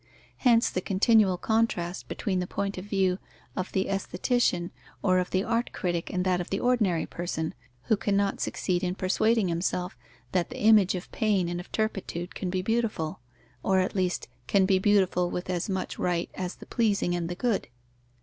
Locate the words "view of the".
2.85-3.85